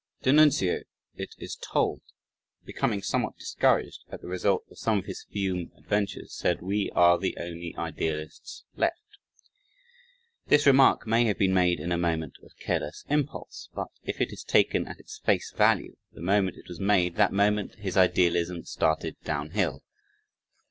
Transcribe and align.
d'Annunzio, 0.23 0.81
it 1.15 1.35
is 1.37 1.55
told, 1.57 2.01
becoming 2.65 3.03
somewhat 3.03 3.37
discouraged 3.37 3.99
at 4.09 4.19
the 4.19 4.27
result 4.27 4.63
of 4.71 4.79
some 4.79 4.97
of 4.97 5.05
his 5.05 5.25
Fiume 5.31 5.71
adventures 5.77 6.33
said: 6.33 6.63
"We 6.63 6.89
are 6.95 7.19
the 7.19 7.37
only 7.37 7.75
Idealists 7.77 8.63
left." 8.75 9.19
This 10.47 10.65
remark 10.65 11.05
may 11.05 11.25
have 11.25 11.37
been 11.37 11.53
made 11.53 11.79
in 11.79 11.91
a 11.91 11.99
moment 11.99 12.37
of 12.41 12.57
careless 12.57 13.05
impulse, 13.11 13.69
but 13.75 13.89
if 14.03 14.19
it 14.19 14.33
is 14.33 14.43
taken 14.43 14.87
at 14.87 14.99
its 14.99 15.19
face 15.19 15.51
value, 15.51 15.95
the 16.11 16.19
moment 16.21 16.57
it 16.57 16.67
was 16.67 16.79
made 16.79 17.13
that 17.17 17.31
moment 17.31 17.75
his 17.75 17.95
idealism 17.95 18.63
started 18.65 19.17
downhill. 19.23 19.83